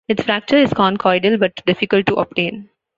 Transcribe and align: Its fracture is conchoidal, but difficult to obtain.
Its 0.07 0.23
fracture 0.23 0.57
is 0.57 0.73
conchoidal, 0.73 1.37
but 1.37 1.63
difficult 1.67 2.07
to 2.07 2.15
obtain. 2.15 2.67